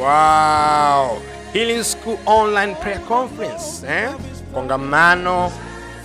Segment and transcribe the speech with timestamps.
[0.00, 1.20] Wow.
[1.52, 4.08] Healing School Online Prayer Conference, eh?
[4.54, 5.52] Kongamano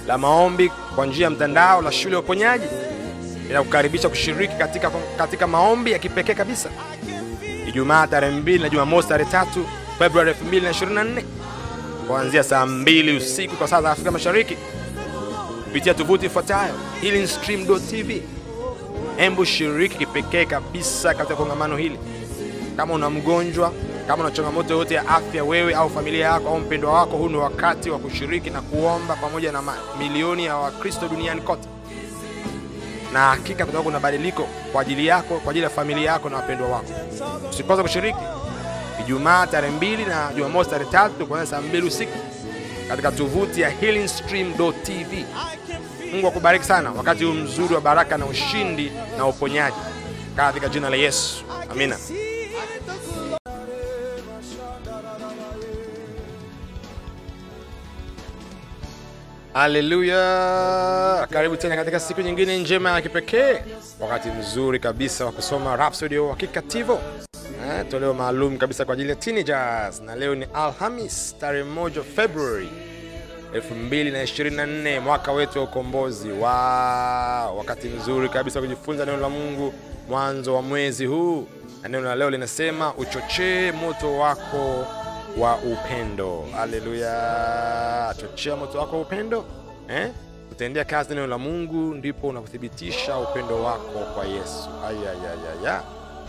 [0.07, 2.65] la maombi kwa njia ya mtandao la shule ya uponyaji
[3.49, 6.69] inakukaribisha kushiriki katika, katika maombi ya kipekee kabisa
[7.67, 9.45] Ijumaa tarehe 2 na Jumamosi tarehe 3
[9.99, 11.23] Februari 2024
[12.07, 14.57] kuanzia saa 2 usiku kwa saa za Afrika Mashariki
[15.63, 18.21] kupitia tovuti ifuatayo healingstream.tv.
[19.17, 21.99] Embu shiriki kipekee kabisa katika kongamano hili.
[22.77, 23.73] Kama una mgonjwa,
[24.07, 27.37] kama una changamoto yoyote ya afya, wewe au familia yako au mpendwa wako, huu ni
[27.37, 31.67] wakati wa kushiriki na kuomba pamoja na mamilioni ya Wakristo duniani kote,
[33.13, 36.67] na hakika kutakuwa kuna badiliko kwa ajili yako, kwa ajili ya familia yako na wapendwa
[36.67, 36.91] wako.
[37.49, 38.19] Usikose kushiriki
[39.01, 42.17] Ijumaa tarehe mbili na Jumamosi tarehe tatu kuanzia saa mbili usiku
[42.89, 45.25] katika tovuti ya healingstream.tv.
[46.13, 49.77] Mungu akubariki sana wakati huu mzuri wa baraka na ushindi na uponyaji
[50.35, 51.97] katika jina la Yesu, amina.
[59.55, 61.27] Haleluya!
[61.31, 63.61] Karibu tena katika siku nyingine njema ya kipekee,
[63.99, 69.15] wakati mzuri kabisa wa kusoma Rhapsody ya Uhakika eh, toleo maalum kabisa kwa ajili ya
[69.15, 72.69] teenagers, na leo ni Alhamis tarehe moja Februari
[73.53, 76.31] 2024 mwaka wetu wa ukombozi.
[76.31, 76.51] Wa
[77.51, 79.73] wakati mzuri kabisa kujifunza neno la Mungu
[80.09, 81.47] mwanzo wa mwezi huu,
[81.83, 84.87] na neno la leo linasema uchochee moto wako
[85.37, 86.45] wa upendo.
[86.55, 88.15] Haleluya!
[88.19, 89.45] Chochea moto wako wa upendo
[89.89, 90.11] eh?
[90.49, 94.69] Kutendea kazi neno la Mungu ndipo unakuthibitisha upendo wako kwa Yesu.
[94.87, 95.83] Ayayayaya,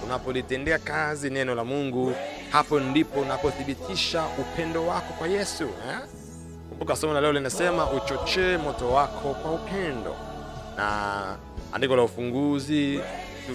[0.05, 2.13] unapolitendea kazi neno la Mungu,
[2.51, 5.99] hapo ndipo unapothibitisha upendo wako kwa Yesu eh?
[6.69, 10.17] Kumbuka somo la leo linasema uchochee moto wako kwa upendo,
[10.77, 11.37] na
[11.73, 13.01] andiko la ufunguzi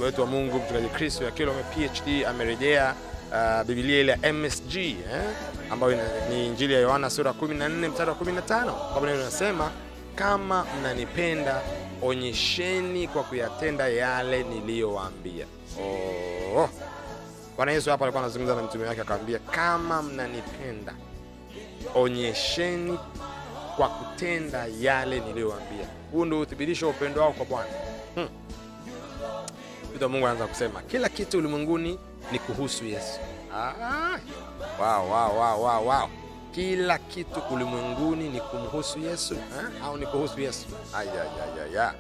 [0.02, 2.94] wetu wa Mungu mchungaji Kristo ya PhD amerejea
[3.32, 4.96] uh, Biblia ile ya MSG eh,
[5.72, 5.98] ambayo
[6.30, 9.72] ni Injili ya Yohana sura 14 mstari wa 15, ambapo neno linasema
[10.16, 11.62] kama mnanipenda
[12.02, 15.46] onyesheni kwa kuyatenda yale niliyowaambia.
[16.56, 16.70] Oh,
[17.58, 20.94] Bwana Yesu hapa alikuwa anazungumza na mtume wake akamwambia, kama mnanipenda
[21.96, 23.00] onyesheni
[23.76, 25.86] kwa kutenda yale niliyowaambia.
[26.12, 27.70] Huu ndio uthibitisho wa upendo wao kwa Bwana.
[28.16, 28.28] Hmm.
[30.10, 32.00] Mungu anaanza kusema kila kitu ulimwenguni
[32.32, 33.20] ni kuhusu Yesu.
[33.56, 34.18] Ah,
[34.80, 36.10] wow, wow, wow, wow, wow.
[36.52, 39.86] Kila kitu ulimwenguni ni kumhusu Yesu ha?
[39.86, 40.66] au ni kuhusu Yesu?
[40.94, 41.94] Ayayaya,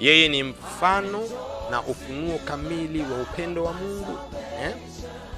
[0.00, 1.20] yeye ni mfano
[1.70, 4.18] na ufunuo kamili wa upendo wa Mungu
[4.62, 4.74] eh?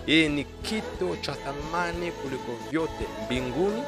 [0.06, 3.82] Yeye ni kito cha thamani kuliko vyote mbinguni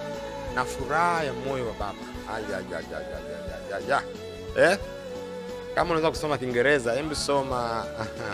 [0.54, 1.98] na furaha ya moyo wa Baba.
[2.34, 4.02] Ayayayaya,
[4.58, 4.78] eh?
[5.74, 7.84] Kama unaweza kusoma Kiingereza, hebu soma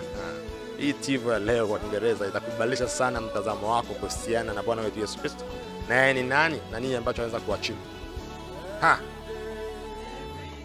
[0.81, 5.19] hii tivo ya leo kwa Kiingereza, itakubadilisha sana mtazamo wako kuhusiana na Bwana wetu Yesu
[5.19, 5.45] Kristo
[5.89, 7.79] na yeye ni nani na nini ambacho anaweza kuachivu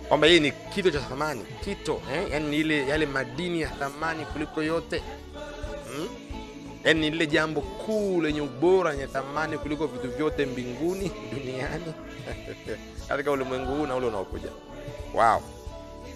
[0.10, 2.28] kwamba hii ni kito cha thamani kito eh?
[2.32, 5.04] Yani ile yale madini ya thamani kuliko yote
[5.96, 6.08] hmm?
[6.84, 11.94] Yani ni lile jambo kuu lenye ubora lenye thamani kuliko vitu vyote mbinguni, duniani
[13.08, 14.50] katika ulimwengu huu na ule unaokuja.
[15.14, 15.42] Wow,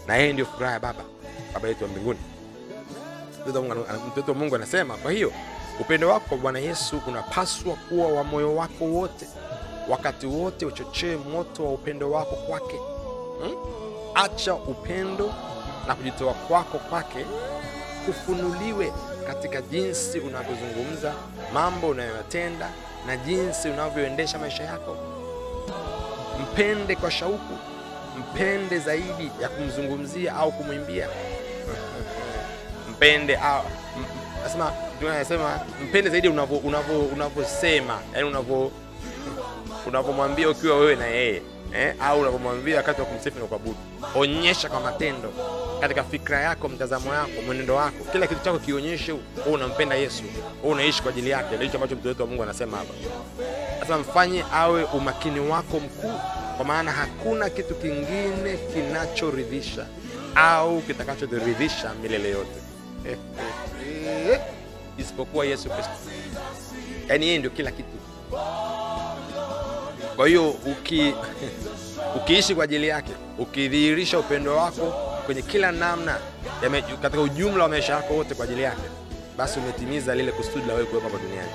[0.07, 1.03] na yeye ndio furaha ya Baba,
[1.53, 2.19] Baba yetu wa mbinguni.
[4.07, 5.31] Mtoto wa Mungu anasema, kwa hiyo
[5.79, 9.27] upendo wako kwa Bwana Yesu unapaswa kuwa wa moyo wako wote,
[9.89, 12.79] wakati wote uchochee moto wa upendo wako kwake.
[13.41, 13.55] Hmm?
[14.15, 15.33] Acha upendo
[15.87, 17.25] na kujitoa kwako kwake
[18.05, 18.93] kufunuliwe
[19.27, 21.13] katika jinsi unavyozungumza,
[21.53, 22.69] mambo unayoyatenda
[23.07, 24.97] na jinsi unavyoendesha maisha yako.
[26.41, 27.57] Mpende kwa shauku,
[28.19, 31.07] mpende zaidi ya kumzungumzia au kumwimbia.
[32.91, 33.39] Mpende
[34.43, 34.71] nasema
[35.11, 38.71] anasema mpende zaidi unavyo unavyo unavyosema, yani unavyo
[39.87, 41.41] unavyomwambia ukiwa wewe na yeye
[41.75, 43.77] eh, au unavyomwambia wakati wa kumsifu na kuabudu.
[44.15, 45.33] Onyesha kwa matendo
[45.81, 49.21] katika fikra yako, mtazamo yako, mwenendo wako, kila kitu chako kionyeshe wewe
[49.53, 50.23] unampenda Yesu,
[50.63, 51.47] wewe unaishi kwa ajili yake.
[51.55, 52.93] Ndio hicho ambacho mtoto wa Mungu anasema hapa.
[53.79, 56.13] Sasa mfanye awe umakini wako mkuu,
[56.57, 59.85] kwa maana hakuna kitu kingine kinachoridhisha
[60.35, 62.59] au kitakachoridhisha milele yote
[64.99, 65.91] isipokuwa Yesu Kristo.
[67.09, 67.89] Yaani yeye ndio kila kitu.
[70.15, 71.13] Kwa hiyo uki
[72.17, 74.93] ukiishi kwa ajili yake, ukidhihirisha upendo wako
[75.25, 76.17] kwenye kila namna
[76.71, 78.81] me, katika ujumla wa maisha yako wote kwa ajili yake,
[79.37, 81.51] basi umetimiza lile kusudi la wewe kuwepo hapa duniani.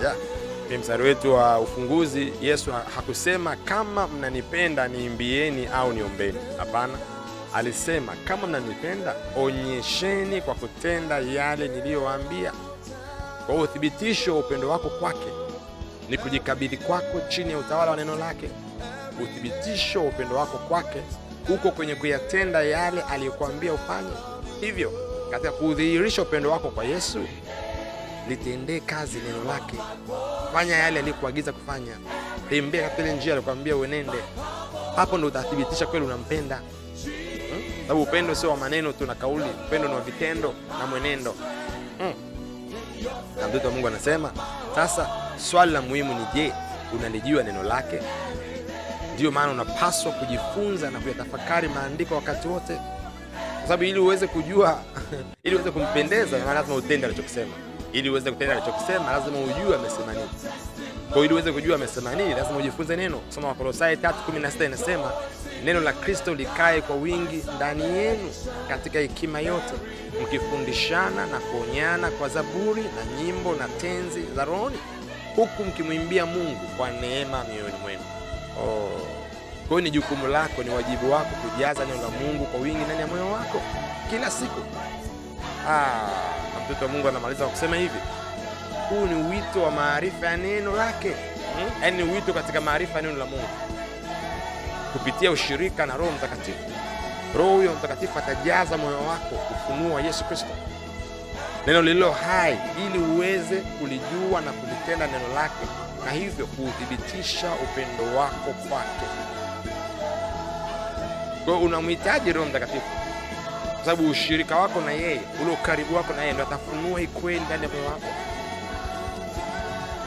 [0.00, 0.35] Ni
[0.74, 2.32] mstari wetu wa ufunguzi.
[2.42, 6.38] Yesu hakusema kama mnanipenda niimbieni au niombeni.
[6.58, 6.98] Hapana,
[7.54, 12.52] alisema kama mnanipenda onyesheni kwa kutenda yale niliyowaambia.
[13.46, 15.26] Kwa uthibitisho wa upendo wako kwake
[16.08, 18.48] ni kujikabidhi kwako chini ya utawala wa neno lake.
[19.22, 21.02] Uthibitisho wa upendo wako kwake
[21.48, 24.10] uko kwenye kuyatenda yale aliyokuambia ufanye.
[24.60, 24.92] Hivyo
[25.30, 27.18] katika kudhihirisha upendo wako kwa Yesu,
[28.28, 29.76] litendee kazi neno lake,
[30.56, 31.96] fanya yale aliyokuagiza kufanya,
[32.50, 34.18] tembea katika ile njia aliyokuambia uenende.
[34.96, 37.62] Hapo ndo utathibitisha kweli unampenda, hmm?
[37.82, 41.34] Sababu upendo sio wa maneno tu na kauli, upendo ni wa vitendo na mwenendo
[41.98, 42.12] hmm.
[43.40, 44.32] Na mtoto wa Mungu anasema
[44.74, 46.52] sasa, swali la muhimu ni je,
[46.98, 48.00] unalijua neno lake?
[49.14, 52.74] Ndiyo maana unapaswa kujifunza na kuyatafakari maandiko wakati wote,
[53.54, 54.82] kwa sababu ili uweze kujua
[55.44, 57.52] ili uweze kumpendeza, lazima utende alichokisema.
[57.96, 60.28] Ili uweze kutenda alichokisema, lazima ujue amesema nini.
[61.12, 63.20] Kwa ili uweze kujua amesema nini, lazima ujifunze neno.
[63.28, 65.12] Soma Wakolosai 3:16 inasema
[65.64, 68.30] neno la Kristo likae kwa wingi ndani yenu
[68.68, 69.72] katika hekima yote,
[70.22, 74.78] mkifundishana na kuonyana kwa zaburi na nyimbo na tenzi za rohoni,
[75.36, 78.02] huku mkimwimbia Mungu kwa neema mioyoni mwenu.
[78.60, 78.88] Oh.
[79.68, 83.00] Kwa hiyo ni jukumu lako, ni wajibu wako kujaza neno la Mungu kwa wingi ndani
[83.00, 83.62] ya moyo wako
[84.10, 84.60] kila siku.
[85.68, 86.08] Ah,
[86.54, 87.98] na mtoto wa Mungu anamaliza kwa kusema hivi,
[88.90, 91.82] huu ni wito wa maarifa ya neno lake, hmm?
[91.82, 93.48] Yaani ni wito katika maarifa ya neno la Mungu
[94.92, 96.58] kupitia ushirika na Roho Mtakatifu.
[97.38, 100.46] Roho huyo Mtakatifu atajaza moyo wako ufunuo wa Yesu Kristo,
[101.66, 105.66] neno lililo hai, ili uweze kulijua na kulitenda neno lake,
[106.04, 109.06] na hivyo kuuthibitisha upendo wako kwake.
[111.44, 112.86] Kwa hiyo unamhitaji Roho Mtakatifu
[113.86, 117.62] sababu ushirika wako na yeye, ule ukaribu wako na yeye, ndio atafunua hii kweli ndani
[117.62, 118.06] ya moyo wako,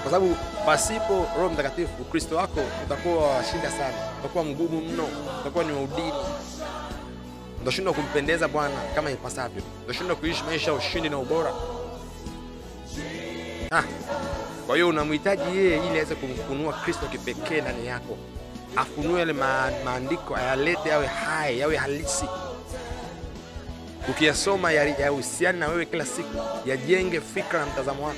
[0.02, 0.36] kwa sababu
[0.66, 5.08] pasipo Roho Mtakatifu Ukristo wako utakuwa washinda sana, utakuwa mgumu mno,
[5.42, 6.14] utakuwa ni waudini
[7.62, 11.52] utashindwa kumpendeza Bwana kama ipasavyo, utashindwa kuishi maisha ya ushindi na ubora.
[13.72, 13.84] ha.
[14.68, 18.18] kwa hiyo unamhitaji yeye ili aweze kumfunua Kristo kipekee ndani yako,
[18.76, 19.34] afunue yale
[19.86, 22.26] maandiko, ayalete yawe hai, yawe halisi
[24.10, 28.18] ukiyasoma yahusiani na wewe kila siku, yajenge fikra na mtazamo wako,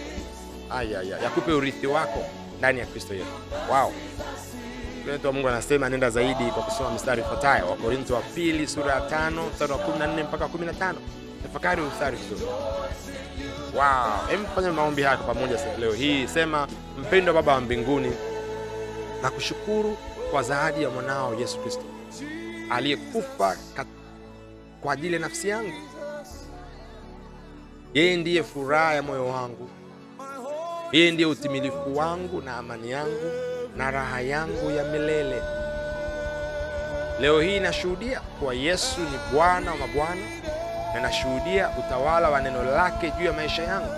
[1.24, 2.26] yakupe ya urithi wako
[2.60, 3.26] ndani ya Kristo Yesu.
[3.70, 3.94] Wow,
[5.28, 9.46] wa Mungu anasema nenda zaidi kwa kusoma mstari ifuatayo, Wakorintho wa pili sura ya tano
[9.54, 10.94] mstari wa 14 mpaka 15.
[11.44, 12.52] Tafakari mstari vizuri.
[13.76, 14.36] Wow,
[14.72, 16.28] maombi haya pamoja leo hii.
[16.28, 16.68] Sema,
[17.00, 18.12] mpendo Baba wa mbinguni,
[19.24, 19.98] na kushukuru
[20.32, 21.84] kwa zawadi ya mwanao Yesu Kristo
[22.70, 23.56] aliyekufa
[24.82, 25.74] kwa ajili ya nafsi yangu.
[27.94, 29.70] Yeye ndiye furaha ya moyo wangu,
[30.92, 33.32] yeye ndiye utimilifu wangu na amani yangu
[33.78, 35.42] na raha yangu ya milele.
[37.20, 40.22] Leo hii nashuhudia kuwa Yesu ni Bwana wa mabwana
[40.94, 43.94] na nashuhudia utawala wa neno lake juu ya maisha yangu,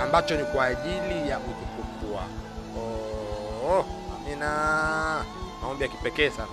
[0.00, 2.86] ambacho ni kwa ajili ya utukufu wako.
[3.68, 3.84] Oh,
[4.16, 5.24] amina.
[5.62, 6.48] Maombi ya kipekee sana.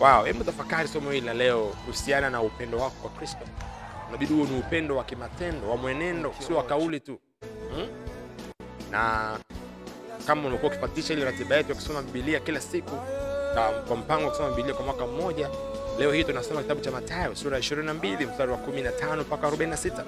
[0.00, 3.44] Wow, hebu tafakari somo hili la leo kuhusiana na upendo wako kwa Kristo.
[4.08, 7.18] Unabidi huo ni upendo wa kimatendo, wa mwenendo, sio wa kauli tu
[7.74, 7.88] hmm?
[8.90, 9.30] Na
[10.26, 12.90] kama unakuwa ukifuatisha ile ratiba yetu ya kusoma Biblia kila siku
[13.88, 15.50] kwa mpango wa kusoma Biblia kwa mwaka mmoja,
[15.98, 20.04] leo hii tunasoma kitabu cha Mathayo sura ya 22 mstari wa 15 mpaka 46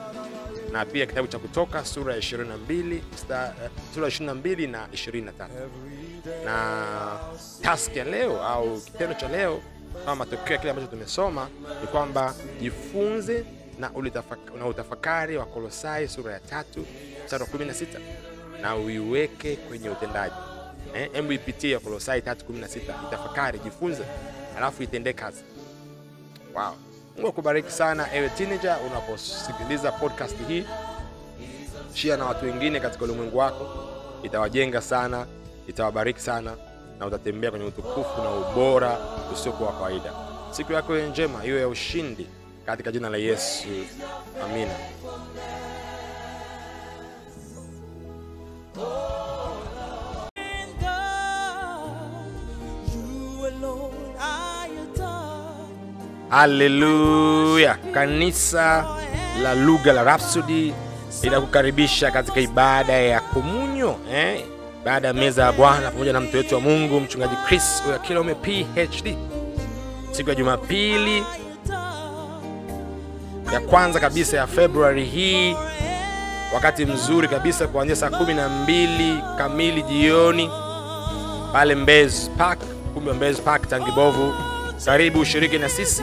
[0.72, 3.00] na pia kitabu cha Kutoka sura ya 22
[3.94, 5.32] sura ya 22 na 23
[6.44, 7.18] na
[7.62, 9.60] task ya leo au kitendo cha leo
[10.04, 11.48] kama matokeo ya kile ambacho tumesoma
[11.80, 13.44] ni kwamba jifunze
[13.78, 13.90] na,
[14.58, 16.86] na utafakari wa Kolosai sura ya tatu
[17.24, 17.86] mstari wa 16
[18.62, 20.34] na uiweke kwenye utendaji.
[20.92, 24.02] Hebu eh, ipitie Kolosai 3:16, itafakari, jifunze,
[24.56, 25.42] alafu itendee kazi.
[26.54, 26.74] Wow.
[27.16, 30.64] Mungu akubariki sana ewe teenager, unaposikiliza podcast hii,
[31.94, 33.68] share na watu wengine katika ulimwengu wako,
[34.22, 35.26] itawajenga sana,
[35.68, 36.56] itawabariki sana
[37.00, 38.98] na utatembea kwenye utukufu na ubora
[39.32, 40.12] usiokuwa wa kawaida.
[40.50, 42.26] Siku yako iwe njema, iwe ya ushindi
[42.66, 43.68] katika jina la Yesu,
[44.44, 44.74] amina.
[56.30, 57.76] Haleluya!
[57.92, 58.86] Kanisa
[59.42, 60.72] la Lugha la Rhapsody
[61.22, 64.44] linakukaribisha katika ibada ya komunyo eh?
[64.84, 69.16] Baada ya meza ya Bwana pamoja na mtu wetu wa Mungu mchungaji Chris Oyakilome PhD,
[70.12, 71.24] siku ya Jumapili
[73.52, 75.56] ya kwanza kabisa ya Februari hii,
[76.54, 80.50] wakati mzuri kabisa kuanzia saa kumi na mbili kamili jioni
[81.52, 82.60] pale Mbezi Park,
[83.06, 84.34] wa Mbezi Park Tangibovu.
[84.84, 86.02] Karibu ushiriki na sisi,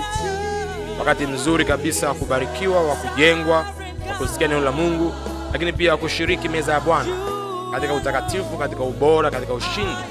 [1.00, 3.58] wakati mzuri kabisa wa kubarikiwa, wa kujengwa,
[4.10, 5.14] wa kusikia neno la Mungu
[5.54, 7.27] lakini pia kushiriki meza ya Bwana
[7.72, 10.02] katika utakatifu, katika ubora, katika ushindi.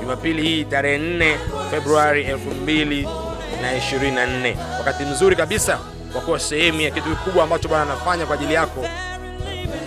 [0.00, 1.36] Jumapili hii tarehe 4
[1.70, 5.78] Februari 2024, wakati mzuri kabisa
[6.12, 8.84] kwa kuwa sehemu ya kitu kikubwa ambacho Bwana anafanya kwa ajili yako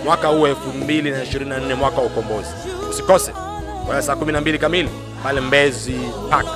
[0.04, 2.48] mwaka huu 2024, mwaka wa ukombozi.
[2.90, 3.32] Usikose
[3.86, 4.88] kwa saa 12 kamili
[5.22, 6.46] pale Mbezi Park.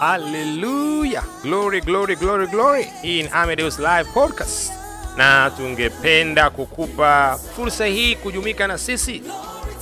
[0.00, 2.84] Haleluya, glory glory glory glory.
[3.02, 4.72] Hii ni Amedeus Live Podcast,
[5.16, 9.22] na tungependa kukupa fursa hii kujumika na sisi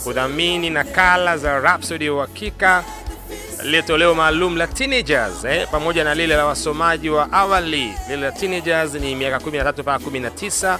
[0.04, 2.84] kudhamini nakala za Rhapsody ya Uhakika,
[3.62, 7.94] lile toleo maalum la teenagers eh, pamoja na lile la wasomaji wa awali.
[8.08, 10.78] Lile la teenagers ni miaka 13 mpaka 19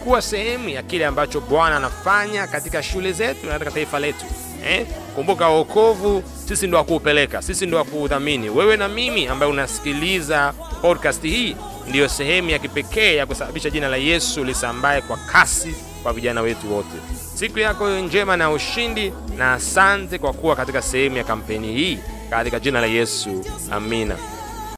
[0.03, 4.25] Kuwa sehemu ya kile ambacho Bwana anafanya katika shule zetu na katika taifa letu
[4.67, 4.85] eh?
[5.15, 8.49] Kumbuka wokovu sisi ndo wakuupeleka, sisi ndo wakuudhamini.
[8.49, 11.55] Wewe na mimi ambaye unasikiliza podcast hii,
[11.87, 16.73] ndiyo sehemu ya kipekee ya kusababisha jina la Yesu lisambae kwa kasi kwa vijana wetu
[16.75, 16.87] wote.
[17.35, 22.59] Siku yako njema na ushindi, na asante kwa kuwa katika sehemu ya kampeni hii, katika
[22.59, 24.15] jina la Yesu, amina.